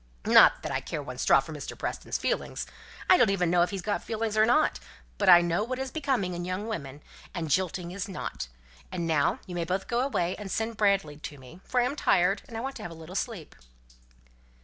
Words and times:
Not 0.25 0.63
that 0.63 0.71
I 0.71 0.81
care 0.81 1.03
one 1.03 1.19
straw 1.19 1.41
for 1.41 1.53
Mr. 1.53 1.77
Preston's 1.77 2.17
feelings. 2.17 2.65
I 3.07 3.17
don't 3.17 3.29
even 3.29 3.51
know 3.51 3.61
if 3.61 3.69
he's 3.69 3.83
got 3.83 4.03
feelings 4.03 4.35
or 4.35 4.47
not; 4.47 4.79
but 5.19 5.29
I 5.29 5.41
know 5.41 5.63
what 5.63 5.77
is 5.77 5.91
becoming 5.91 6.33
in 6.33 6.41
a 6.41 6.45
young 6.45 6.65
woman, 6.67 7.01
and 7.35 7.51
jilting 7.51 7.91
is 7.91 8.09
not. 8.09 8.47
And 8.91 9.05
now 9.05 9.37
you 9.45 9.53
may 9.53 9.63
both 9.63 9.87
go 9.87 9.99
away, 9.99 10.35
and 10.37 10.49
send 10.49 10.75
Bradley 10.75 11.17
to 11.17 11.37
me, 11.37 11.61
for 11.63 11.79
I'm 11.79 11.95
tired, 11.95 12.41
and 12.49 12.59
want 12.63 12.77
to 12.77 12.81
have 12.81 12.89
a 12.89 12.95
little 12.95 13.13
sleep." 13.13 13.55